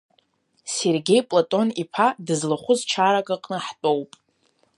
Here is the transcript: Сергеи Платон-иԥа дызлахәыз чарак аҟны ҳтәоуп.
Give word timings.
Сергеи 0.75 1.21
Платон-иԥа 1.29 2.07
дызлахәыз 2.25 2.79
чарак 2.89 3.27
аҟны 3.35 3.57
ҳтәоуп. 3.65 4.11